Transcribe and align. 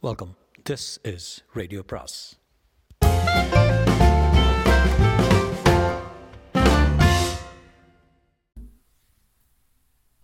Welcome 0.00 0.36
this 0.70 1.14
is 1.14 1.44
radio 1.52 1.82
பிராஸ் 1.82 2.38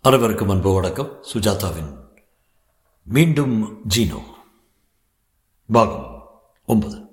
அனைவருக்கும் 0.00 0.48
அன்பு 0.48 0.74
வணக்கம். 0.74 1.22
சுஜாதாவின் 1.32 1.98
மீண்டும் 3.02 3.82
ஜீனோ. 3.96 4.20
பாகம் 5.72 6.38
ஒன்பது. 6.66 7.08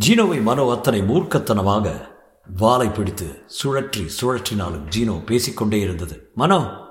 ஜீனோவை 0.00 0.42
மனோ 0.42 0.70
அத்தனை 0.70 1.00
மூர்க்கத்தனமாக 1.00 2.08
வாலை 2.56 2.88
பிடித்து 2.88 3.44
சுழற்றி 3.62 4.08
சுழற்றினாலும் 4.20 4.86
ஜீனோ 4.96 5.24
பேசிக்கொண்டே 5.24 5.80
இருந்தது. 5.80 6.30
மனோ 6.34 6.86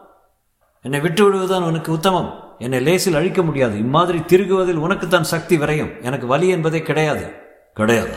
என்னை 0.81 0.99
விட்டு 0.99 1.23
விடுவதுதான் 1.23 1.63
உனக்கு 1.63 1.91
உத்தமம். 1.91 2.55
என்னை 2.59 2.79
லேசில் 2.79 3.15
அழிக்க 3.15 3.41
முடியாது. 3.41 3.77
இம்மாதிரி 3.77 4.17
திருகுவதில் 4.17 4.75
உனக்குத்தான் 4.75 5.23
சக்தி 5.23 5.57
விரையும். 5.57 6.03
எனக்கு 6.03 6.27
வலி 6.27 6.47
என்பதே 6.47 6.81
கிடையாது. 6.81 7.31
கிடையாதா? 7.75 8.15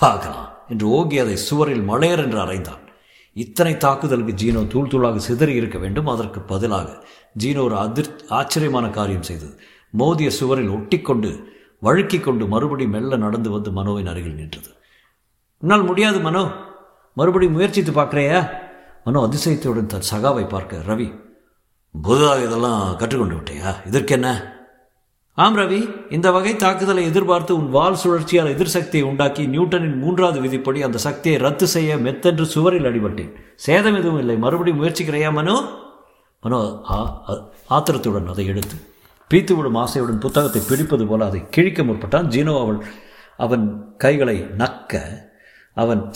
பார்க்கலாம். 0.00 0.48
என்று 0.68 0.88
ஓகி 0.88 1.20
அதை 1.20 1.36
சுவரில் 1.36 1.88
மலையர் 1.88 2.18
என்று 2.18 2.38
அறைந்தான். 2.38 2.84
இத்தனை 3.32 3.76
தாக்குதலுக்கு 3.76 4.32
ஜீனோ 4.32 4.66
தூள் 4.66 4.88
தூளாக 4.88 5.16
சிதறி 5.16 5.54
இருக்க 5.54 5.78
வேண்டும். 5.78 6.06
அதற்கு 6.06 6.40
பதிலாக 6.40 7.04
ஜீனோ 7.44 7.62
ஒரு 7.62 7.76
அதிர் 7.76 8.22
ஆச்சரியமான 8.28 8.88
காரியம் 8.88 9.22
செய்தது. 9.22 9.60
மோதிய 9.90 10.30
சுவரில் 10.30 10.68
ஒட்டிக்கொண்டு 10.68 11.54
வழுக்கிக் 11.82 12.24
கொண்டு 12.24 12.46
மறுபடி 12.46 12.86
மெல்ல 12.86 13.16
நடந்து 13.16 13.50
வந்து 13.50 13.70
மனோவின் 13.70 14.06
அருகில் 14.06 14.34
நின்றது. 14.34 14.68
உன்னால் 15.58 15.84
முடியாது 15.84 16.20
மனோ. 16.20 16.50
மறுபடியும் 17.14 17.54
முயற்சித்து 17.54 17.92
பார்க்குறையா? 17.92 18.50
மனோ 19.04 19.26
அதிசயத்துடன் 19.26 19.86
தன் 19.86 20.02
சகாவை 20.12 20.48
பார்க்க 20.48 20.76
ரவி 20.88 21.24
புதுதாக 22.02 22.42
இதெல்லாம் 22.42 22.96
கற்றுக்கொண்டு 22.96 23.34
விட்டையா? 23.34 23.74
இதற்கென்ன? 23.86 24.54
ஆம் 25.32 25.56
ரவி. 25.56 26.12
இந்த 26.12 26.32
வகை 26.32 26.56
தாக்குதலை 26.56 27.04
எதிர்பார்த்து 27.04 27.56
உன் 27.56 27.70
வால் 27.70 27.96
சுழற்சியால் 28.04 28.46
எதிர் 28.46 28.68
சக்தியை 28.68 29.06
உண்டாக்கி 29.06 29.46
நியூட்டனின் 29.46 29.98
மூன்றாவது 29.98 30.40
விதிப்படி 30.40 30.82
அந்த 30.82 30.98
சக்தியை 30.98 31.38
ரத்து 31.38 31.66
செய்ய 31.66 31.96
மெத்தென்று 31.96 32.42
சுவரில் 32.42 32.84
அடிபட்டேன். 32.84 33.34
சேதம் 33.56 33.94
எதுவும் 33.94 34.18
இல்லை. 34.18 34.36
மறுபடியும் 34.36 34.82
முயற்சிக்கிறையா 34.82 35.32
மனோ? 35.32 35.68
மனோ 36.40 36.80
ஆ- 36.90 37.24
ஆத்திரத்துடன் 37.66 38.26
அதை 38.26 38.46
எடுத்து 38.46 38.74
பீத்துவிடும் 39.34 39.76
ஆசையுடன் 39.76 40.20
புத்தகத்தை 40.20 40.62
பிடிப்பது 40.68 41.06
போல 41.06 41.24
அதை 41.24 41.48
கிழிக்க 41.48 41.82
முற்பட்டான். 41.82 42.28
ஜீனோ 42.28 42.60
அவள் 42.60 42.84
அவன் 43.36 43.96
கைகளை 43.96 44.46
நக்க 44.58 45.00
அவன் 45.74 46.10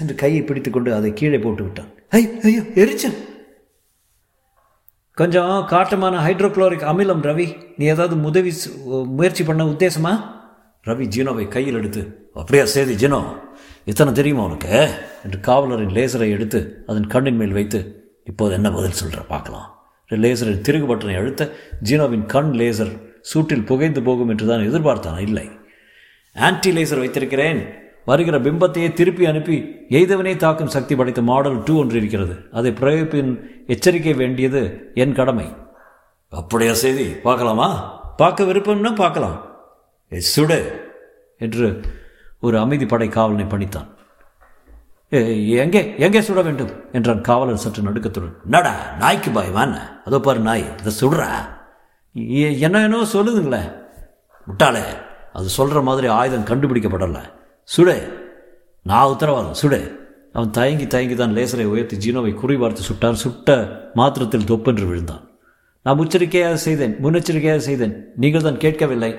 என்று 0.00 0.14
கையை 0.14 0.42
பிடித்துக்கொண்டு 0.42 0.94
அதை 0.94 1.12
கீழே 1.12 1.38
போட்டு 1.38 1.62
விட்டான் 1.62 1.88
ஐயோ 2.10 2.62
எரிச்சல்! 2.74 3.29
கொஞ்சம் 5.18 5.52
காட்டமான 5.70 6.14
ஹைட்ரோக்ளோரிக் 6.26 6.84
அமிலம் 6.90 7.24
ரவி. 7.28 7.46
நீ 7.78 7.84
ஏதாவது 7.94 8.14
உதவி 8.28 8.52
முயற்சி 9.18 9.42
பண்ண 9.44 9.62
உத்தேசமா? 9.72 10.12
ரவி 10.86 11.06
ஜீனோவை 11.14 11.44
கையில் 11.54 11.78
எடுத்து 11.80 12.02
அப்படியா 12.40 12.64
சேதி 12.74 12.94
ஜீனோ 13.02 13.18
இத்தனை 13.90 14.12
தெரியுமா 14.18 14.42
உனக்கு? 14.48 14.74
என்று 15.24 15.38
காவலரின் 15.48 15.94
லேசரை 15.98 16.28
எடுத்து 16.36 16.60
அதன் 16.86 17.10
கண்ணின் 17.14 17.40
மேல் 17.40 17.56
வைத்து 17.58 17.80
இப்போது 18.30 18.54
என்ன 18.58 18.68
பதில் 18.76 18.98
சொல்கிற 19.00 19.22
பார்க்கலாம். 19.32 19.68
லேசரின் 20.24 20.64
திருகு 20.66 20.86
பட்டனை 20.90 21.16
அழுத்த 21.20 21.42
ஜீனோவின் 21.88 22.24
கண் 22.34 22.52
லேசர் 22.60 22.92
சூட்டில் 23.30 23.66
புகைந்து 23.70 24.02
போகும் 24.08 24.30
என்று 24.34 24.46
தான் 24.50 24.66
எதிர்பார்த்தான். 24.68 25.20
இல்லை 25.28 25.46
ஆன்டி 26.36 26.70
லேசர் 26.76 27.02
வைத்திருக்கிறேன். 27.04 27.60
வருகிற 28.10 28.36
பிம்பத்தையே 28.46 28.88
திருப்பி 28.98 29.24
அனுப்பி 29.30 29.56
எய்தவனே 29.98 30.34
தாக்கும் 30.44 30.72
சக்தி 30.74 30.94
படைத்த 30.98 31.22
மாடல் 31.30 31.58
டூ 31.66 31.74
ஒன்று 31.82 31.96
இருக்கிறது. 32.00 32.34
அதை 32.58 32.70
பிரயோகிப்பின் 32.80 33.32
எச்சரிக்கை 33.74 34.14
வேண்டியது 34.22 34.62
என் 35.02 35.16
கடமை. 35.18 35.48
அப்படியா 36.32 36.74
செய்தி? 36.82 37.06
பார்க்கலாமா? 37.28 37.68
பார்க்க 38.20 38.48
விருப்பம்னா 38.50 38.92
பார்க்கலாம். 39.02 39.38
ஏ 40.12 40.20
சுடு 40.34 40.60
என்று 41.44 41.66
ஒரு 42.46 42.56
அமைதி 42.64 42.86
படை 42.92 43.08
காவலனை 43.16 43.46
பணித்தான். 43.52 43.88
எங்கே 45.62 45.80
எங்கே 46.06 46.20
சுட 46.26 46.40
வேண்டும்? 46.46 46.72
என்றான் 46.96 47.24
காவலர் 47.28 47.62
சற்று 47.62 47.80
நடுக்கத்துடன். 47.86 48.34
நடா 48.54 48.72
நாய்க்கு 49.00 49.30
பாய் 49.36 49.56
வாண்ண. 49.56 49.76
அதோ 50.06 50.20
பாரு 50.26 50.40
நாய் 50.48 50.64
இதை 50.80 50.92
சுடுறா. 51.00 51.28
என்ன 52.66 52.82
என்னவோ 52.86 53.06
சொல்லுதுங்களே. 53.16 53.62
முட்டாளே 54.46 54.84
அது 55.38 55.48
சொல்கிற 55.58 55.80
மாதிரி 55.88 56.06
ஆயுதம் 56.18 56.48
கண்டுபிடிக்கப்படலை. 56.50 57.22
சுடு. 57.70 57.96
நான் 58.86 59.10
உத்தரவாதம் 59.12 59.58
சுடு. 59.62 59.80
அவன் 60.36 60.52
தயங்கி 60.56 60.86
தயங்கி 60.94 61.16
தான் 61.20 61.34
லேசரை 61.36 61.64
உயர்த்தி 61.72 61.96
ஜீனோவை 62.04 62.32
குறிபார்த்து 62.42 62.82
சுட்டான். 62.88 63.18
சுட்ட 63.22 63.48
மாத்திரத்தில் 63.98 64.48
தொப்பென்று 64.50 64.84
விழுந்தான். 64.88 65.24
நான் 65.86 65.98
முச்சரிக்கையாக 66.00 66.56
செய்தேன் 66.66 66.94
முன்னெச்சரிக்கையாக 67.04 67.60
செய்தேன். 67.68 67.94
நீங்கள் 68.22 68.46
தான் 68.46 68.60
கேட்கவில்லை. 68.64 69.12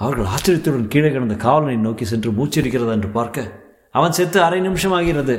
அவர்கள் 0.00 0.30
ஆச்சரியத்துடன் 0.34 0.88
கீழே 0.92 1.10
கிடந்த 1.10 1.36
காவலனை 1.46 1.76
நோக்கி 1.86 2.04
சென்று 2.12 2.30
மூச்சிருக்கிறதா 2.38 2.94
என்று 2.98 3.10
பார்க்க 3.18 3.46
அவன் 3.98 4.16
செத்து 4.18 4.38
அரை 4.44 4.60
நிமிஷம் 4.60 4.94
ஆகிறது 4.98 5.36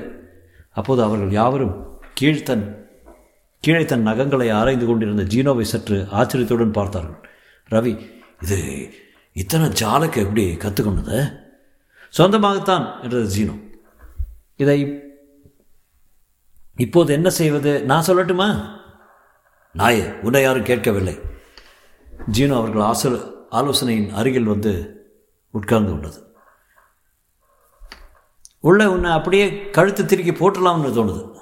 அப்போது 0.80 1.02
அவர்கள் 1.08 1.32
யாவரும் 1.40 1.74
கீழ்த்தன் 2.20 2.66
கீழே 3.64 3.82
தன் 3.92 4.08
நகங்களை 4.10 4.48
ஆராய்ந்து 4.60 4.86
கொண்டிருந்த 4.90 5.24
ஜீனோவை 5.34 5.66
சற்று 5.74 5.98
ஆச்சரியத்துடன் 6.20 6.78
பார்த்தார்கள். 6.78 7.20
ரவி 7.70 7.94
இது 8.44 8.60
இத்தனை 9.36 9.68
ஜாலக்கு 9.82 10.20
எப்படி 10.26 10.46
கற்றுக்கொண்டது 10.64 11.20
சொந்தமாகத்தான் 12.18 13.02
என்றது 13.02 13.36
ஜீனோ. 13.36 13.74
இதை 14.56 15.04
இப்போது 16.78 17.14
என்ன 17.14 17.30
செய்வது? 17.30 17.84
நான் 17.84 18.06
சொல்லட்டுமா? 18.06 18.80
நாயே 19.78 20.20
உன்னை 20.20 20.42
யாரும் 20.42 20.64
கேட்கவில்லை. 20.64 21.20
ஜீனோ 22.32 22.56
அவர்கள் 22.56 22.82
ஆசோ 22.82 23.34
ஆலோசனையின் 23.50 24.10
அருகில் 24.10 24.44
வந்து 24.44 25.04
உட்கார்ந்து 25.52 25.92
கொண்டது. 25.92 26.36
உள்ள 28.60 28.92
உன்னை 28.92 29.12
அப்படியே 29.12 29.70
கழுத்து 29.70 30.04
திருக்கி 30.04 30.32
போட்டுடலாம்னு 30.32 30.94
தோணுது. 30.94 31.40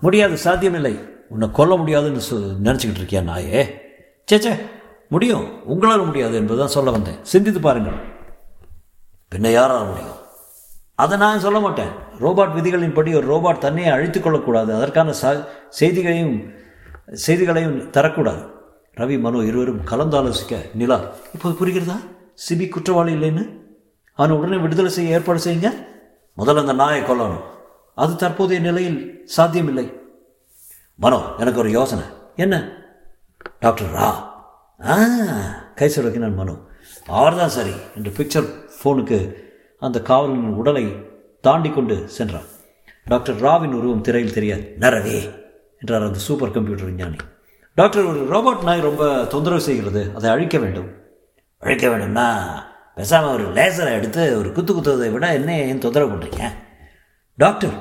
முடியாது 0.00 0.38
சாத்தியமில்லை. 0.38 1.08
உன்னை 1.28 1.50
கொல்ல 1.50 1.76
முடியாதுன்னு 1.76 2.20
சொ 2.30 2.34
நினச்சிக்கிட்டு 2.66 3.02
இருக்கியா 3.02 3.22
நாயே? 3.22 3.78
சேச்சே 4.32 4.60
முடியும். 5.08 5.64
உங்களால் 5.64 6.04
முடியாது 6.04 6.34
என்பதுதான் 6.34 6.68
சொல்ல 6.68 6.90
வந்தேன். 6.90 7.24
சிந்தித்து 7.24 7.60
பாருங்கள். 7.60 8.13
பின்ன 9.34 9.52
யாரால் 9.52 9.86
முடியும்? 9.86 10.22
அதை 10.94 11.18
நான் 11.18 11.40
சொல்ல 11.40 11.60
மாட்டேன். 11.60 11.88
ரோபாட் 12.20 12.54
விதிகளின்படி 12.54 13.14
ஒரு 13.14 13.34
ரோபாட் 13.34 13.58
தன்னையை 13.58 13.92
அழித்துக் 13.92 14.22
கொள்ளக்கூடாது. 14.22 14.74
அதற்கான 14.74 15.14
ச 15.22 15.46
செய்திகளையும் 15.68 16.52
செய்திகளையும் 17.12 17.90
தரக்கூடாது. 17.90 18.50
ரவி 18.96 19.20
மனோ 19.20 19.44
இருவரும் 19.44 19.84
கலந்தாலோசிக்க 19.84 20.56
நிலா 20.74 21.00
இப்போது 21.34 21.66
புரிகிறதா? 21.66 21.96
சிபி 22.48 22.68
குற்றவாளி 22.68 23.14
இல்லைன்னு? 23.14 23.60
அவனை 24.14 24.36
உடனே 24.36 24.56
விடுதலை 24.56 24.90
செய்ய 24.90 25.14
ஏற்பாடு 25.14 25.42
செய்யுங்க. 25.42 25.86
முதல்ல 26.38 26.58
அந்த 26.58 26.72
நாயை 26.72 27.02
கொல்லணும். 27.02 27.42
அது 27.94 28.16
தற்போதைய 28.16 28.62
நிலையில் 28.62 29.22
சாத்தியமில்லை. 29.24 30.00
மனோ 30.94 31.22
எனக்கு 31.38 31.58
ஒரு 31.58 31.70
யோசனை. 31.70 32.04
என்ன? 32.36 32.70
டாக்டர் 33.60 33.92
ரா. 33.92 34.12
ஆ 34.86 34.98
கை 35.74 35.88
சொடக்கினான் 35.88 36.34
மனோ. 36.34 36.56
அவர்தான் 37.06 37.48
சரி 37.48 37.72
என்று 37.96 38.10
பிக்சர் 38.10 38.63
ஃபோனுக்கு 38.84 39.18
அந்த 39.78 39.98
காவலனின் 40.08 40.58
உடலை 40.62 40.84
தாண்டி 41.40 41.70
கொண்டு 41.70 41.96
சென்றான். 42.08 42.48
டாக்டர் 43.04 43.40
ராவின் 43.40 43.74
உருவம் 43.78 44.00
திரையில் 44.00 44.32
தெரியாது 44.32 44.76
நரவே 44.80 45.18
என்றார் 45.78 46.06
அந்த 46.08 46.18
சூப்பர் 46.18 46.50
கம்ப்யூட்டர் 46.50 46.88
விஞ்ஞானி. 46.90 47.18
டாக்டர் 47.74 48.04
ஒரு 48.04 48.20
ரோபோட் 48.34 48.62
நாய் 48.62 48.86
ரொம்ப 48.88 49.24
தொந்தரவு 49.24 49.60
செய்கிறது. 49.60 50.02
அதை 50.14 50.30
அழிக்க 50.30 50.58
வேண்டும். 50.58 50.90
அழிக்க 51.58 51.88
வேண்டும்னா 51.88 52.26
பேசாமல் 52.94 53.32
ஒரு 53.34 53.44
லேசரை 53.52 53.92
எடுத்து 53.98 54.38
ஒரு 54.38 54.52
குத்து 54.52 54.72
குத்துவதை 54.74 55.12
விட 55.12 55.32
என்ன 55.32 55.56
ஏன் 55.60 55.82
தொந்தரவு 55.84 56.12
பண்ணுறீங்க 56.12 56.42
டாக்டர் 57.38 57.76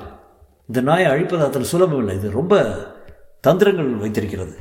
இந்த 0.67 0.81
நாயை 0.81 1.07
அழிப்பது 1.11 1.43
அத்தனை 1.43 1.67
சுலபம் 1.67 1.99
இல்லை. 1.99 2.15
இது 2.15 2.29
ரொம்ப 2.39 2.55
தந்திரங்கள் 3.47 3.91
வைத்திருக்கிறது. 4.03 4.53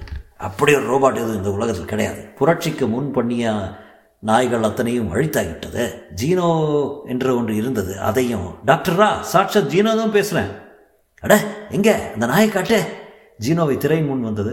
அப்படி 0.48 0.74
ஒரு 0.74 0.86
ரோபாட் 0.92 1.20
எதுவும் 1.22 1.36
இந்த 1.36 1.50
உலகத்தில் 1.52 1.90
கிடையாது. 1.92 2.20
புரட்சிக்கு 2.38 2.86
முன் 2.86 3.10
பண்ணிய 3.10 3.52
நாய்கள் 4.28 4.66
அத்தனையும் 4.66 5.08
அழித்தாகிவிட்டது 5.14 5.84
ஜீனோ 6.20 6.48
என்ற 7.12 7.26
ஒன்று 7.38 7.54
இருந்தது. 7.60 7.92
அதையும் 8.08 8.48
டாக்டரா 8.66 9.08
சாட்சாத் 9.32 9.70
ஜீனோ 9.72 9.92
தான் 10.00 10.14
பேசுகிறேன் 10.16 10.50
அட 11.24 11.34
எங்கே? 11.76 11.94
அந்த 12.14 12.26
நாயை 12.32 12.48
காட்டு. 12.48 12.78
ஜீனோவை 13.46 13.76
திரையின் 13.84 14.08
முன் 14.10 14.28
வந்தது. 14.28 14.52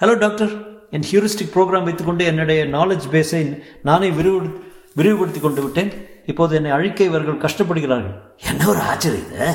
Hello 0.00 0.14
doctor. 0.24 0.52
என் 0.96 1.06
ஹியூரிஸ்டிக் 1.10 1.52
ப்ரோக்ராம் 1.54 1.86
வைத்துக்கொண்டு 1.88 2.24
என்னுடைய 2.24 2.66
நாலேஜ் 2.76 3.06
பேஸை 3.14 3.42
நானே 3.82 4.10
விரிவு 4.18 4.40
விரிவுபடுத்தி 4.98 5.40
கொண்டு 5.40 5.62
விட்டேன். 5.62 5.92
இப்போது 6.26 6.56
என்னை 6.58 6.70
அழிக்க 6.70 7.04
இவர்கள் 7.04 7.42
கஷ்டப்படுகிறார்கள். 7.44 8.16
என்ன 8.50 8.68
ஒரு 8.72 8.80
ஆச்சரியம் 8.90 9.30
இது? 9.32 9.50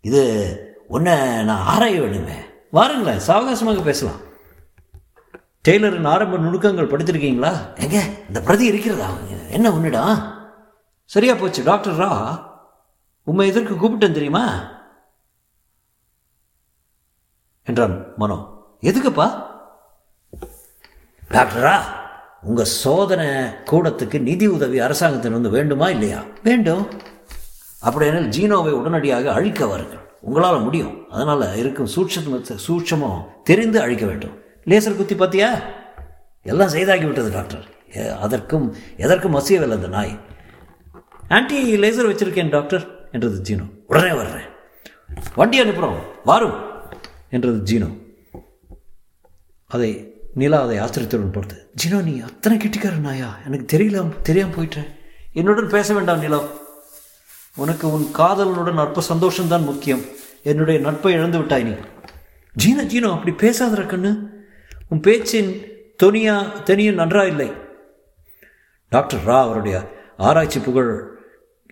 இது 0.00 0.22
நான் 1.08 1.66
ஆராய 1.72 2.00
வேணுமே 2.00 2.38
வாருங்களேன் 2.78 3.26
சாவகாசமாக 3.26 3.84
பேசலாம். 3.90 4.20
டெய்லரின் 5.68 6.06
ஆரம்ப 6.06 6.36
நுணுக்கங்கள் 6.36 6.86
படித்திருக்கீங்களா? 6.86 7.80
எங்க? 7.80 8.04
இந்த 8.26 8.40
பிரதி 8.40 8.64
இருக்கிறதா? 8.64 9.08
என்ன 9.50 9.72
உன்னிடம் 9.72 10.36
சரியா 11.04 11.34
போச்சு 11.34 11.62
டாக்டர் 11.62 11.98
ரா. 11.98 12.42
உண்மை 13.22 13.48
எதற்கு 13.48 13.74
கூப்பிட்டேன் 13.74 14.12
தெரியுமா? 14.12 14.70
என்றான் 17.64 18.16
மனோ. 18.16 18.64
எதுக்குப்பா? 18.80 19.42
டாக்டரா 21.30 21.80
உங்கள் 22.42 22.64
சோதனை 22.64 23.26
கூடத்துக்கு 23.70 24.20
நிதி 24.20 24.46
உதவி 24.46 24.80
அரசாங்கத்திலிருந்து 24.80 25.50
வேண்டுமா 25.50 25.88
இல்லையா? 25.88 26.22
வேண்டும். 26.42 26.88
அப்படியெனில் 27.80 28.28
ஜீனோவை 28.28 28.70
உடனடியாக 28.70 29.32
அழிக்க 29.32 29.66
வாருங்கள். 29.66 30.16
உங்களால் 30.20 30.60
முடியும். 30.60 31.10
அதனால் 31.10 31.56
இருக்கும் 31.56 31.88
சூட்சமத்தை 31.94 32.58
சூட்சமம் 32.68 33.24
தெரிந்து 33.44 33.80
அழிக்க 33.80 34.06
வேண்டும். 34.06 34.46
லேசர் 34.70 34.96
குத்தி 34.96 35.14
பார்த்தியா 35.14 35.48
எல்லாம் 36.50 36.72
செய்தாக்கி 36.74 37.06
விட்டது 37.08 37.30
டாக்டர். 37.36 37.64
அதற்கும் 38.24 38.66
எதற்கும் 39.04 39.36
அசியவில்லை 39.38 39.76
அந்த 39.78 39.88
நாய். 39.96 40.12
ஆன்டி 41.36 41.58
லேசர் 41.82 42.10
வச்சிருக்கேன் 42.10 42.54
டாக்டர் 42.56 42.84
என்றது 43.14 43.38
ஜீனோ. 43.48 43.64
உடனே 43.90 44.12
வர்றேன். 44.20 44.48
வண்டி 45.38 45.56
அனுப்புகிறோம் 45.62 45.98
வாரும் 46.30 46.56
என்றது 47.36 47.58
ஜீனோ. 47.70 47.88
அதை 49.74 49.90
நிலா 50.40 50.58
அதை 50.66 50.76
ஆச்சரியத்துடன் 50.84 51.34
பார்த்து 51.36 51.56
ஜீனோ 51.80 51.98
நீ 52.08 52.14
அத்தனை 52.28 52.56
கெட்டிக்கார 52.58 52.96
நாயா? 53.06 53.28
எனக்கு 53.46 53.66
தெரியல 53.74 54.02
தெரியாமல் 54.28 54.56
போயிட்டேன். 54.56 54.88
என்னுடன் 55.40 55.74
பேச 55.76 55.94
வேண்டாம் 55.94 56.24
நிலா. 56.24 56.40
உனக்கு 57.62 57.86
உன் 57.96 58.06
காதலனுடன் 58.18 58.82
அற்ப 58.84 59.02
சந்தோஷம்தான் 59.12 59.68
முக்கியம். 59.70 60.02
என்னுடைய 60.50 60.78
நட்பை 60.86 61.12
இழந்து 61.18 61.38
விட்டாய் 61.38 61.68
நீ. 61.68 61.74
ஜீனோ 62.64 62.82
ஜீனோ 62.92 63.08
அப்படி 63.16 63.32
பேசாதற 63.44 63.84
கண்ணு. 63.92 64.12
உன் 64.90 65.00
பேச்சின் 65.00 65.62
தொனியா 66.02 66.62
தனியும் 66.62 66.98
நன்றா 66.98 67.26
இல்லை. 67.26 67.52
டாக்டர் 68.88 69.20
ரா 69.26 69.40
அவருடைய 69.40 69.92
ஆராய்ச்சி 70.16 70.60
புகழ் 70.60 71.04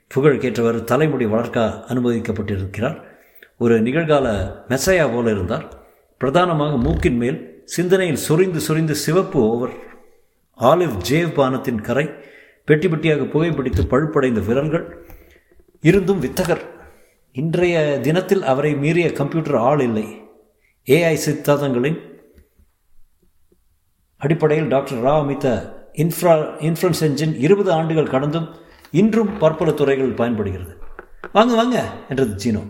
புகழ் 0.08 0.36
கேட்டவர் 0.36 0.84
தலைமுடி 0.84 1.26
வளர்க்க 1.26 1.84
அனுமதிக்கப்பட்டிருக்கிறார். 1.88 3.02
ஒரு 3.58 3.82
நிகழ்கால 3.82 4.54
மெசையா 4.68 5.14
போல 5.14 5.30
இருந்தார். 5.30 5.86
பிரதானமாக 6.18 6.76
மூக்கின் 6.76 7.16
மேல் 7.16 7.62
சிந்தனையில் 7.64 8.16
சொரிந்து 8.16 8.60
சொரிந்து 8.60 8.94
சிவப்பு 8.94 9.40
ஓவர் 9.40 9.74
ஆலிவ் 10.60 10.96
ஜேவ் 11.10 11.32
பானத்தின் 11.36 11.80
கரை 11.80 12.10
பெட்டி 12.64 12.88
பெட்டியாக 12.88 13.30
புகைப்பிடித்து 13.30 13.86
பழுப்படைந்த 13.86 14.44
விரல்கள் 14.46 15.06
இருந்தும் 15.80 16.22
வித்தகர். 16.22 16.64
இன்றைய 17.32 17.98
தினத்தில் 18.02 18.42
அவரை 18.42 18.74
மீறிய 18.74 19.12
கம்ப்யூட்டர் 19.12 19.56
ஆள் 19.56 19.80
இல்லை. 19.80 20.22
ஏஐ 20.86 21.16
சித்தாந்தங்களின் 21.26 22.14
அடிப்படையில் 24.16 24.68
டாக்டர் 24.68 25.02
ரா 25.02 25.18
அமைத்த 25.18 25.48
இன்ஃப்ரா 25.92 26.34
இன்ஃப்ளன்ஸ் 26.68 27.00
என்ஜின் 27.00 27.34
இருபது 27.38 27.72
ஆண்டுகள் 27.72 28.08
கடந்தும் 28.08 28.48
இன்றும் 28.90 29.38
பற்பல 29.38 29.70
துறைகள் 29.70 30.18
பயன்படுகிறது. 30.20 30.76
வாங்க 31.32 31.54
வாங்க 31.54 31.84
என்றது 32.08 32.34
ஜீனோ. 32.42 32.62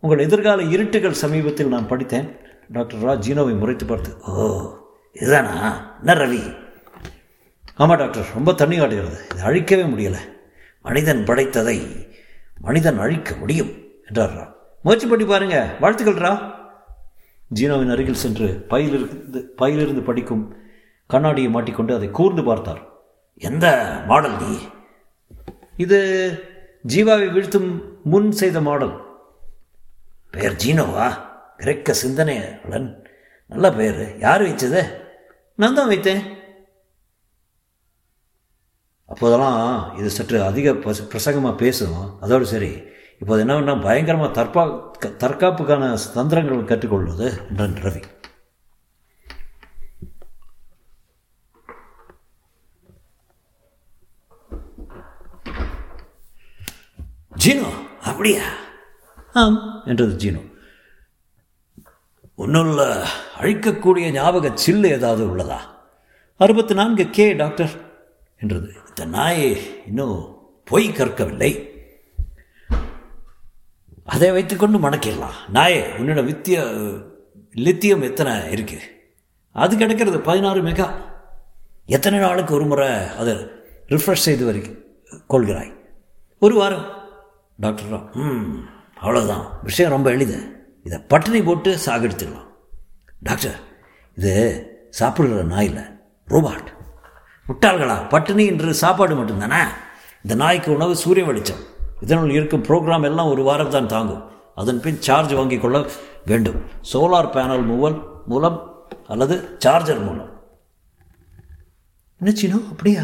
உங்கள் 0.00 0.18
எதிர்கால 0.18 0.62
இருட்டுகள் 0.62 1.20
சமீபத்தில் 1.22 1.68
நான் 1.68 1.86
படித்தேன். 1.86 2.36
டாக்டர் 2.68 3.04
ரா 3.04 3.14
ஜீனோவை 3.26 3.58
முறைத்து 3.58 3.86
பார்த்து 3.86 4.10
ஓ 4.26 4.72
இதுதானா? 5.12 5.54
என்ன 5.98 6.14
ரவி? 6.14 6.56
ஆமாம் 7.76 7.98
டாக்டர் 7.98 8.26
ரொம்ப 8.34 8.52
தண்ணி 8.52 8.76
காட்டுகிறது. 8.76 9.18
இது 9.34 9.42
அழிக்கவே 9.42 9.86
முடியலை. 9.86 10.22
மனிதன் 10.82 11.24
படைத்ததை 11.24 12.06
மனிதன் 12.60 12.98
அழிக்க 12.98 13.34
முடியும் 13.34 13.72
என்றார் 14.06 14.36
ரா 14.36 14.44
முயற்சி 14.82 15.06
பண்ணி 15.06 15.24
பாருங்க. 15.24 15.56
வாழ்த்துக்கள் 15.80 16.22
ரா 16.28 16.34
ஜீனோவின் 17.60 17.90
அருகில் 17.90 18.22
சென்று 18.24 18.46
பையிலிருந்து 18.68 19.40
பையிலிருந்து 19.56 20.02
படிக்கும் 20.02 20.44
கண்ணாடியை 21.06 21.50
மாட்டிக்கொண்டு 21.50 21.94
அதை 21.94 22.10
கூர்ந்து 22.10 22.42
பார்த்தார். 22.44 22.82
எந்த 23.34 23.66
மாடல் 24.06 24.36
நீ? 24.36 24.52
இது 25.76 25.98
ஜீவாவை 26.92 27.26
வீழ்த்தும் 27.34 27.70
முன் 28.04 28.30
செய்த 28.32 28.60
மாடல். 28.60 28.94
பெயர் 30.30 30.60
ஜீனோவா? 30.64 31.08
கிரேக்க 31.56 31.94
சிந்தனையாளன். 32.02 32.88
நல்ல 33.46 33.66
பெயர் 33.72 34.18
யார் 34.18 34.42
வைச்சது 34.42 34.80
நான் 35.54 35.74
தான் 35.74 35.90
வைத்தேன் 35.92 36.22
அப்போதெல்லாம் 39.08 39.60
இது 39.98 40.08
சற்று 40.10 40.42
அதிக 40.42 40.72
பிரசங்கமாக 41.12 41.56
பேசும். 41.56 42.18
அதோடு 42.20 42.46
சரி. 42.46 42.70
இப்போது 43.20 43.40
என்ன 43.40 43.76
பயங்கரமாக 43.76 44.30
தற்பா 44.38 44.62
தற்காப்புக்கான 45.22 45.96
தந்திரங்கள் 46.14 46.68
கற்றுக்கொள்வது 46.70 47.26
என்றான் 47.48 47.78
ரவி. 47.86 48.02
ஜீனோ? 57.44 57.68
அப்படியா? 58.02 58.44
ஆம். 59.32 59.82
என்றது 59.84 60.16
ஜீனோ. 60.16 60.54
ஒன்றுள்ள 62.38 63.04
அழிக்கக்கூடிய 63.40 64.10
ஞாபக 64.10 64.52
சில்லு 64.66 64.86
ஏதாவது 64.86 65.26
உள்ளதா? 65.26 65.56
அறுபத்தி 66.36 66.74
நான்கு 66.74 67.10
கே 67.10 67.32
டாக்டர் 67.32 67.70
என்றது. 68.40 68.72
இந்த 68.88 69.04
நாயை 69.04 69.84
இன்னும் 69.86 70.38
பொய் 70.64 70.88
கற்கவில்லை. 70.88 71.68
அதை 74.04 74.30
வைத்துக்கொண்டு 74.30 74.78
மணக்கிடலாம் 74.78 75.36
நாயே 75.52 75.84
உன்னோட 75.98 76.24
வித்திய 76.24 76.62
லித்தியம் 77.52 78.02
எத்தனை 78.02 78.50
இருக்கு? 78.50 78.78
அது 79.52 79.76
கிடைக்கிறது 79.76 80.20
பதினாறு 80.20 80.62
மெகா. 80.62 80.90
எத்தனை 81.86 82.18
நாளுக்கு 82.18 82.54
ஒரு 82.54 82.66
முறை 82.66 82.88
அதை 83.08 83.34
ரிஃப்ரெஷ் 83.88 84.12
செய்து 84.12 84.44
வரி 84.44 84.60
கொள்கிறாய்? 85.28 85.76
ஒரு 86.38 86.54
வாரம். 86.54 86.95
டாக்டர் 87.56 88.16
ம் 88.16 88.64
அவ்வளோதான் 89.02 89.44
விஷயம் 89.62 89.90
ரொம்ப 89.90 90.10
எளிது. 90.10 90.64
இதை 90.84 90.98
பட்டினி 90.98 91.42
போட்டு 91.42 91.78
சாகடிச்சிடலாம். 91.86 92.46
டாக்டர் 93.22 93.60
இது 94.16 94.66
சாப்பிடுற 94.98 95.44
நாய் 95.44 95.66
இல்லை 95.66 95.82
ரோபாட். 96.28 96.66
முட்டாள்களா? 97.48 98.08
பட்டினி 98.08 98.46
என்று 98.46 98.74
சாப்பாடு 98.74 99.14
மட்டும்தானே? 99.14 99.64
இந்த 100.22 100.34
நாய்க்கு 100.34 100.74
உணவு 100.74 100.96
சூரிய 100.96 101.24
வெளிச்சம். 101.24 101.56
இதனுள் 102.00 102.30
இருக்கும் 102.30 102.62
ப்ரோக்ராம் 102.62 103.04
எல்லாம் 103.04 103.28
ஒரு 103.28 103.42
வாரம் 103.42 103.70
தான் 103.70 103.86
தாங்கும். 103.86 104.22
அதன் 104.54 104.80
பின் 104.80 105.02
சார்ஜ் 105.02 105.32
வாங்கிக் 105.32 105.60
கொள்ள 105.60 105.86
வேண்டும். 106.26 106.64
சோலார் 106.92 107.30
பேனல் 107.30 107.64
மூவல் 107.64 108.02
மூலம் 108.26 108.86
அல்லது 109.06 109.54
சார்ஜர் 109.58 109.98
மூலம். 109.98 110.42
என்ன 112.18 112.58
அப்படியா? 112.70 113.02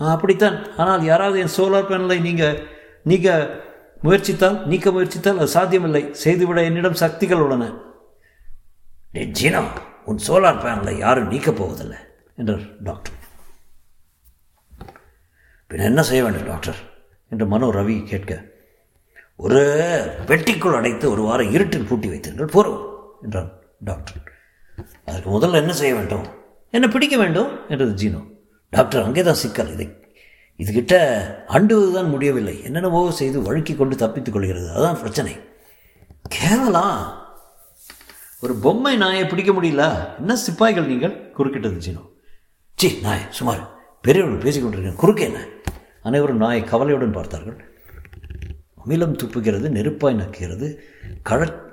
ஆ, 0.00 0.10
அப்படித்தான். 0.10 0.76
ஆனால் 0.76 1.04
யாராவது 1.04 1.38
என் 1.38 1.50
சோலார் 1.56 1.86
பேனலை 1.88 2.20
நீங்கள் 2.20 2.66
நீங்கள் 3.04 3.64
முயற்சித்தால் 4.06 4.58
நீக்க 4.70 4.90
முயற்சித்தால் 4.90 5.40
அது 5.42 5.54
சாத்தியமில்லை. 5.56 6.02
செய்துவிட 6.22 6.60
என்னிடம் 6.68 7.00
சக்திகள் 7.02 7.42
உள்ளன. 7.44 7.64
டே 9.12 9.22
ஜீனோ 9.38 9.62
உன் 10.10 10.20
சோலார் 10.26 10.62
பேனலை 10.64 10.94
யாரும் 10.98 11.30
நீக்கப் 11.30 11.58
போவதில்லை 11.60 11.98
என்றார் 12.36 12.66
டாக்டர். 12.88 13.16
பின்ன 15.70 15.88
என்ன 15.90 16.02
செய்ய 16.08 16.22
வேண்டும் 16.24 16.50
டாக்டர்? 16.52 16.78
என்று 17.32 17.46
மனோ 17.52 17.68
ரவி 17.76 17.96
கேட்க 18.10 18.32
ஒரு 19.44 19.62
பெட்டிக்குள் 20.26 20.76
அடைத்து 20.76 21.06
ஒரு 21.10 21.22
வாரம் 21.22 21.52
இருட்டில் 21.52 21.88
பூட்டி 21.88 22.08
வைத்தீர்கள் 22.08 22.54
போறோம் 22.56 22.82
என்றான் 23.22 23.50
டாக்டர். 23.88 24.20
அதற்கு 25.08 25.30
முதல்ல 25.36 25.60
என்ன 25.62 25.72
செய்ய 25.80 25.94
வேண்டும்? 25.94 26.26
என்ன 26.74 26.86
பிடிக்க 26.88 27.16
வேண்டும்? 27.16 27.50
என்றது 27.68 27.92
ஜீனோ. 28.02 28.20
டாக்டர் 28.72 29.06
அங்கே 29.06 29.22
தான் 29.22 29.40
சிக்கல் 29.42 29.72
இதை 29.72 29.86
இதுகிட்ட 30.58 30.94
அண்டுவதுதான் 31.48 32.08
முடியவில்லை. 32.08 32.62
என்னென்னவோ 32.62 33.10
செய்து 33.10 33.40
வழுக்கி 33.40 33.76
கொண்டு 33.76 33.96
தப்பித்துக் 33.96 34.34
கொள்கிறது. 34.34 34.70
அதுதான் 34.70 34.98
பிரச்சனை. 34.98 35.38
கேவலம் 36.28 37.24
ஒரு 38.40 38.54
பொம்மை 38.54 38.96
நாயை 38.96 39.26
பிடிக்க 39.26 39.52
முடியல. 39.52 40.18
என்ன 40.18 40.36
சிப்பாய்கள் 40.36 40.86
நீங்கள்? 40.86 41.32
குறுக்கிட்டது 41.38 41.80
ஜீனோ. 41.86 42.02
சி 42.74 42.98
நாய் 43.02 43.26
சுமார். 43.30 43.74
பெரியவர்கள் 44.02 44.44
பேசிக்கொண்டிருக்கேன் 44.46 44.94
குறுக்கே 44.94 45.22
என்ன 45.22 45.44
அனைவரும் 46.02 46.36
நாயை 46.36 46.64
கவலையுடன் 46.64 47.12
பார்த்தார்கள். 47.12 47.64
அமிலம் 48.86 49.16
துப்புகிறது 49.16 49.68
நெருப்பாய் 49.68 50.18
நக்குகிறது. 50.20 50.76
கழ 51.30 51.64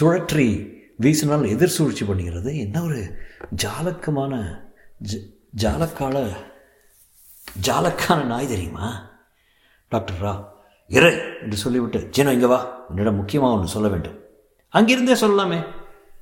சுழற்றி 0.00 0.76
வீசினால் 1.00 1.48
எதிர் 1.48 1.68
சூழ்ச்சி 1.68 2.04
பண்ணுகிறது. 2.04 2.56
என்ன 2.56 2.82
ஒரு 2.82 3.18
ஜாலக்கமான 3.64 4.62
ஜ 5.12 5.18
ஜாலக்கால 5.62 6.28
ஜாலக்கான 7.66 8.24
நாய் 8.24 8.46
தெரியுமா? 8.46 9.10
டாக்டர் 9.88 10.22
ரா 10.22 10.44
இறை 10.90 11.14
என்று 11.42 11.56
சொல்லிவிட்டு 11.56 12.10
ஜீனோ 12.16 12.32
இங்கே 12.32 12.46
வா. 12.46 12.86
உன்னிடம் 12.88 13.14
முக்கியமாக 13.14 13.54
ஒன்று 13.54 13.68
சொல்ல 13.68 13.88
வேண்டும். 13.88 14.18
அங்கிருந்தே 14.70 15.14
சொல்லலாமே. 15.14 15.66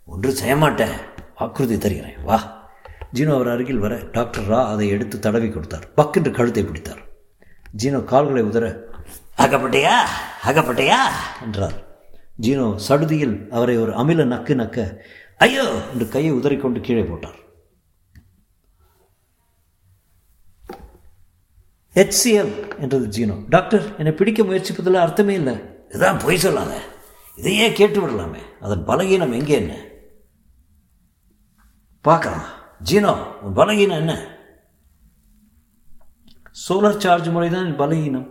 ஒன்று 0.06 0.32
செய்ய 0.32 0.56
மாட்டேன். 0.56 0.94
வாக்குறுதி 1.38 1.78
தருகிறேன். 1.78 2.22
வா. 2.22 2.66
ஜீனோ 3.14 3.32
அவர் 3.34 3.48
அருகில் 3.48 3.78
வர 3.78 3.96
டாக்டர் 4.12 4.50
ரா 4.50 4.66
அதை 4.66 4.88
எடுத்து 4.88 5.18
தடவி 5.18 5.48
கொடுத்தார். 5.48 5.88
பக்கென்று 5.96 6.30
கழுத்தை 6.30 6.64
பிடித்தார். 6.64 7.02
ஜீனோ 7.82 8.04
கால்களை 8.04 8.42
உதற 8.42 8.86
அகப்பட்டையா? 9.38 9.96
அகப்பட்டையா? 10.44 11.00
என்றார். 11.42 11.84
ஜீனோ 12.40 12.76
சடுதியில் 12.76 13.48
அவரை 13.50 13.76
ஒரு 13.76 13.92
அமில 13.92 14.24
நக்கு 14.24 14.54
நக்க 14.54 15.00
ஐயோ! 15.40 15.64
என்று 15.92 16.08
கையை 16.08 16.32
உதறிக்கொண்டு 16.32 16.80
கீழே 16.80 17.02
போட்டார். 17.02 17.45
ஹெச்சிஎல் 21.96 22.52
என்றது 22.82 23.06
ஜீனோ 23.16 23.34
டாக்டர் 23.54 23.84
என்னை 23.98 24.12
பிடிக்க 24.12 24.42
முயற்சிப்பதில் 24.42 25.04
அர்த்தமே 25.04 25.34
இல்லை. 25.40 25.54
இதுதான் 25.88 26.18
பொய் 26.24 26.42
சொல்லாத. 26.44 26.72
இதையே 27.40 27.72
கேட்டு 27.78 27.98
விடலாமே. 28.00 28.42
அதன் 28.64 28.86
பலகீனம் 28.88 29.36
எங்கே 29.38 29.54
என்ன? 29.62 29.74
பார்க்கலாம். 32.00 32.46
ஜீனோ 32.90 33.12
உன் 33.44 33.56
பலகீனம் 33.60 34.00
என்ன? 34.02 34.14
சோலார் 36.64 37.02
சார்ஜ் 37.04 37.28
முறை 37.36 37.48
தான் 37.50 37.70
பலகீனம். 37.82 38.28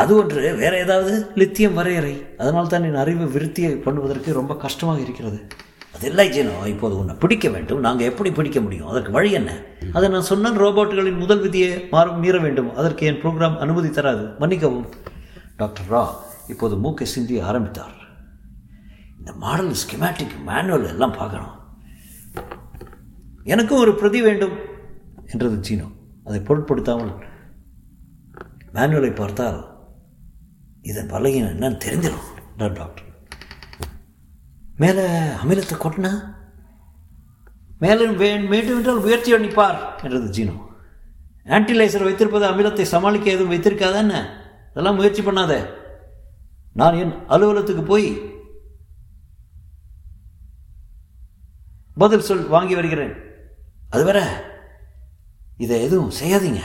அது 0.00 0.12
ஒன்று 0.16 0.40
வேற 0.62 0.72
ஏதாவது 0.84 1.12
லித்தியம் 1.40 1.78
வரையறை. 1.78 2.14
அதனால் 2.38 2.72
தான் 2.72 2.86
என் 2.88 3.02
அறிவு 3.04 3.26
விருத்தியை 3.36 3.72
பண்ணுவதற்கு 3.86 4.38
ரொம்ப 4.40 4.56
கஷ்டமாக 4.64 5.00
இருக்கிறது. 5.00 5.38
அது 5.96 6.06
இல்லை 6.10 6.24
ஜீனோ 6.34 6.54
இப்போது 6.70 6.94
உன்னை 7.00 7.14
பிடிக்க 7.20 7.48
வேண்டும். 7.48 7.82
நாங்கள் 7.86 8.08
எப்படி 8.10 8.30
பிடிக்க 8.38 8.58
முடியும்? 8.60 8.88
அதற்கு 8.88 9.10
வழி 9.12 9.30
என்ன? 9.38 9.50
அதை 9.96 10.06
நான் 10.14 10.26
சொன்னால் 10.30 10.58
ரோபோட்டுகளின் 10.62 11.22
முதல் 11.22 11.42
விதியை 11.44 11.70
மாற 11.92 12.12
மீற 12.24 12.38
வேண்டும். 12.38 12.70
அதற்கு 12.80 13.06
என் 13.10 13.20
ப்ரோக்ராம் 13.22 13.56
அனுமதி 13.64 13.90
தராது. 13.90 14.24
மன்னிக்கவும். 14.42 14.88
டாக்டர் 15.60 15.88
ரா 15.94 16.02
இப்போது 16.52 16.76
மூக்கை 16.76 17.06
சிந்தி 17.14 17.36
ஆரம்பித்தார். 17.50 17.94
இந்த 19.18 19.32
மாடல் 19.44 19.72
ஸ்கிமேட்டிக் 19.82 20.36
மேனுவல் 20.48 20.90
எல்லாம் 20.92 21.16
பார்க்கணும். 21.20 21.54
எனக்கும் 23.54 23.82
ஒரு 23.84 23.94
பிரதி 24.02 24.20
வேண்டும் 24.28 24.56
என்றது 25.32 25.58
சீனோ 25.68 25.88
அதை 26.28 26.40
பொருட்படுத்தாமல் 26.40 27.14
மேனுவலை 28.76 29.12
பார்த்தால் 29.22 29.60
இதன் 30.90 31.12
பலகீனம் 31.14 31.52
என்னன்னு 31.54 31.84
தெரிஞ்சிடும். 31.86 32.28
டாக்டர். 32.58 33.05
மேலே 34.76 35.04
அமிலத்தை 35.42 35.76
கொட்டினா? 35.76 36.34
மேலும் 37.78 38.16
வே 38.16 38.38
வேண்டும் 38.38 38.76
என்றால் 38.76 39.00
முயற்சி 39.00 39.34
பண்ணிப்பார் 39.34 40.02
என்றது 40.02 40.28
ஜீனோ. 40.30 40.54
ஆன்டிலைசர் 41.44 42.02
வைத்திருப்பது 42.02 42.46
அமிலத்தை 42.46 42.82
சமாளிக்க 42.82 43.30
எதுவும் 43.30 43.52
வைத்திருக்காதா 43.52 43.94
என்ன? 43.94 44.42
அதெல்லாம் 44.70 44.94
முயற்சி 44.94 45.22
பண்ணாத. 45.22 45.70
நான் 46.72 46.94
என் 46.94 47.26
அலுவலகத்துக்கு 47.26 47.82
போய் 47.82 48.20
பதில் 51.94 52.20
சொல் 52.20 52.48
வாங்கி 52.48 52.74
வருகிறேன். 52.74 53.14
அதுவரை 53.90 54.22
இதை 55.56 55.82
எதுவும் 55.82 56.12
செய்யாதீங்க. 56.22 56.60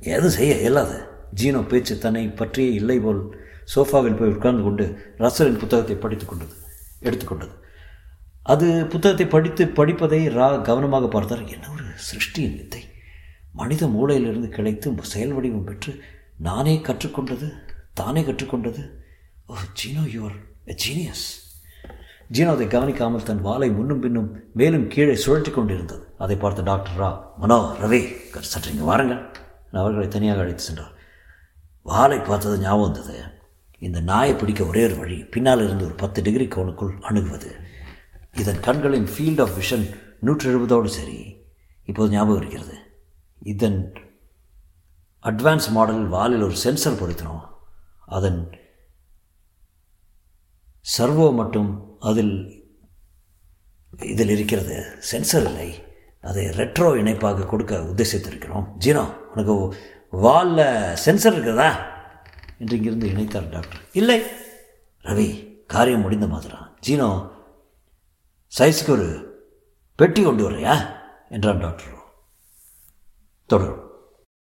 எதுவும் 0.00 0.30
செய்ய 0.30 0.54
இயலாது. 0.54 1.08
ஜீனோ 1.42 1.68
பேச்சு 1.68 1.98
தன்னை 1.98 2.28
பற்றியே 2.28 2.72
இல்லை 2.72 3.00
போல் 3.00 3.41
சோஃபாவில் 3.74 4.18
போய் 4.20 4.34
உட்கார்ந்து 4.36 4.62
கொண்டு 4.68 4.84
ரசலின் 5.24 5.60
புத்தகத்தை 5.62 5.96
படித்து 6.04 6.26
கொண்டது 6.26 6.54
எடுத்துக்கொண்டது 7.08 7.54
அது 8.52 8.68
புத்தகத்தை 8.92 9.26
படித்து 9.34 9.64
படிப்பதை 9.78 10.20
ரா 10.38 10.48
கவனமாக 10.68 11.08
பார்த்தார் 11.08 11.44
என்ன 11.56 11.68
ஒரு 11.74 11.84
சிருஷ்டியின் 12.08 12.56
வித்தை 12.60 12.82
மனித 13.60 13.86
மூளையிலிருந்து 13.86 14.48
கிடைத்து 14.56 14.96
செயல் 15.12 15.34
வடிவம் 15.36 15.68
பெற்று 15.68 15.92
நானே 16.46 16.74
கற்றுக்கொண்டது 16.88 17.48
தானே 18.00 18.20
கற்றுக்கொண்டது. 18.28 18.82
ஓ 19.50 19.54
ஜீனோ 19.80 20.02
யுவர் 20.14 20.36
எ 20.72 20.74
ஜீனியஸ். 20.84 21.24
ஜீனோ 22.34 22.50
அதை 22.56 22.66
கவனிக்காமல் 22.74 23.26
தன் 23.28 23.42
வாளை 23.46 23.68
முன்னும் 23.78 24.02
பின்னும் 24.04 24.30
மேலும் 24.60 24.86
கீழே 24.92 25.14
சுழற்றி 25.24 25.50
கொண்டிருந்தது. 25.52 26.04
அதை 26.24 26.36
பார்த்த 26.44 26.66
டாக்டர் 26.70 26.98
ரா 27.02 27.10
மனோ 27.42 27.58
ரவி 27.82 28.00
சற்று 28.52 28.72
இங்கே 28.72 28.86
வாருங்கள். 28.90 29.22
அவர்களை 29.82 30.06
தனியாக 30.08 30.42
அழைத்து 30.44 30.64
சென்றார். 30.68 30.94
வாளை 31.86 32.18
பார்த்தது 32.30 32.56
ஞாபகம் 32.64 32.86
வந்தது. 32.88 33.16
இந்த 33.82 34.00
நாயை 34.00 34.34
பிடிக்க 34.34 34.64
ஒரே 34.64 34.84
ஒரு 34.84 34.96
வழி 34.96 35.24
பின்னால் 35.24 35.64
இருந்து 35.64 35.84
ஒரு 35.84 35.94
பத்து 35.94 36.22
டிகிரி 36.22 36.46
கோனுக்குள் 36.46 37.00
அணுகுவது. 37.00 37.56
இதன் 38.32 38.60
கண்களின் 38.60 39.04
ஃபீல்ட் 39.04 39.40
ஆஃப் 39.40 39.50
விஷன் 39.58 39.96
நூற்றி 40.20 40.48
எழுபதோடு 40.48 40.84
சரி. 40.84 41.44
இப்போது 41.84 42.10
ஞாபகம் 42.10 42.36
இருக்கிறது. 42.36 42.78
இதன் 43.38 43.92
அட்வான்ஸ் 45.22 45.70
மாடலில் 45.74 46.06
வாலில் 46.06 46.42
ஒரு 46.42 46.54
சென்சர் 46.64 46.98
பொருத்தினோம். 47.00 47.48
அதன் 48.06 48.58
சர்வோ 50.98 51.32
மட்டும் 51.32 51.96
அதில் 52.00 52.64
இதில் 53.98 54.28
இருக்கிறது. 54.28 54.98
சென்சர் 55.12 55.44
இல்லை. 55.44 55.84
அதை 56.20 56.46
ரெட்ரோ 56.46 56.96
இணைப்பாக 56.96 57.46
கொடுக்க 57.46 57.76
உத்தேசித்திருக்கிறோம். 57.76 58.68
ஜீனோ 58.78 59.16
உனக்கு 59.34 59.76
வாலில் 60.10 60.96
சென்சர் 61.04 61.32
இருக்கிறதா? 61.32 61.91
என்று 62.62 62.76
இங்கிருந்து 62.76 63.08
இணைத்தார் 63.08 63.48
டாக்டர். 63.48 63.80
இல்லை. 63.92 64.22
ரவி 65.02 65.56
காரியம் 65.66 66.00
முடிந்த 66.00 66.26
மாதிரா 66.26 66.70
ஜீனோ 66.86 67.30
சைஸ்க்கு 68.58 68.90
ஒரு 68.90 69.06
பெட்டி 69.96 70.22
கொண்டு 70.22 70.50
வரையா 70.50 70.96
என்றான் 71.28 71.58
டாக்டர். 71.58 72.02
தொடரும். 73.46 73.91